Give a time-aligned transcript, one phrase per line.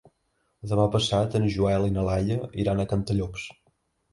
[0.71, 3.45] Demà passat en Joel i na Laia iran a Cantallops.